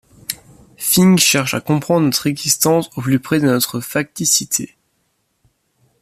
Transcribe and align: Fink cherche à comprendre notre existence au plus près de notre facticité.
Fink 0.77 1.19
cherche 1.19 1.53
à 1.53 1.61
comprendre 1.61 2.07
notre 2.07 2.25
existence 2.25 2.89
au 2.95 3.01
plus 3.03 3.19
près 3.19 3.39
de 3.39 3.45
notre 3.45 3.79
facticité. 3.81 4.75